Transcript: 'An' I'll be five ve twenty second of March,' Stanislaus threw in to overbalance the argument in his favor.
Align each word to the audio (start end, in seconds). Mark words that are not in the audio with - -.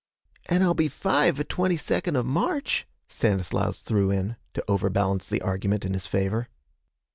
'An' 0.49 0.63
I'll 0.63 0.73
be 0.73 0.87
five 0.87 1.35
ve 1.35 1.43
twenty 1.43 1.77
second 1.77 2.15
of 2.15 2.25
March,' 2.25 2.87
Stanislaus 3.07 3.81
threw 3.81 4.09
in 4.09 4.35
to 4.55 4.65
overbalance 4.67 5.27
the 5.27 5.43
argument 5.43 5.85
in 5.85 5.93
his 5.93 6.07
favor. 6.07 6.47